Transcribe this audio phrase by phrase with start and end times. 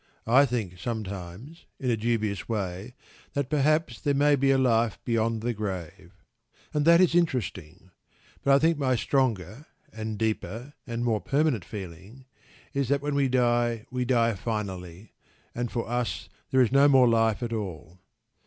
[0.25, 2.95] I think sometimes, in a dubious way,
[3.33, 6.11] that perhaps there may be a life beyond the grave.
[6.73, 7.91] And that is interesting.
[8.41, 12.25] But I think my stronger, and deeper, and more permanent feeling
[12.73, 15.13] is that when we die we die finally,
[15.53, 17.99] and for us there is no more life at all.